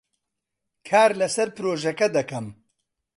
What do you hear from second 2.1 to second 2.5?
دەکەم.